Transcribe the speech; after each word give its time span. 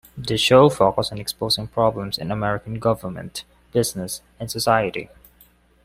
The 0.17 0.35
show 0.35 0.67
focused 0.69 1.11
on 1.11 1.19
exposing 1.19 1.67
problems 1.67 2.17
in 2.17 2.31
American 2.31 2.79
government, 2.79 3.43
business, 3.71 4.23
and 4.39 4.49
society. 4.49 5.09